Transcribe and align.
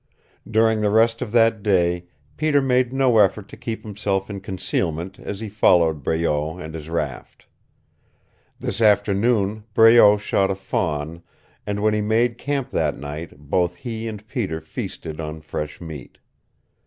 During 0.49 0.81
the 0.81 0.89
rest 0.89 1.21
of 1.21 1.31
that 1.33 1.61
day 1.61 2.07
Peter 2.35 2.59
made 2.59 2.91
no 2.91 3.19
effort 3.19 3.47
to 3.49 3.55
keep 3.55 3.83
himself 3.83 4.31
in 4.31 4.39
concealment 4.41 5.19
as 5.19 5.41
he 5.41 5.47
followed 5.47 6.01
Breault 6.01 6.57
and 6.59 6.73
his 6.73 6.89
raft. 6.89 7.45
This 8.59 8.81
afternoon 8.81 9.63
Breault 9.75 10.17
shot 10.19 10.49
a 10.49 10.55
fawn, 10.55 11.21
and 11.67 11.83
when 11.83 11.93
he 11.93 12.01
made 12.01 12.39
camp 12.39 12.71
that 12.71 12.97
night 12.97 13.37
both 13.37 13.75
he 13.75 14.07
and 14.07 14.27
Peter 14.27 14.59
feasted 14.59 15.19
on 15.21 15.39
fresh 15.39 15.79
meat. 15.79 16.17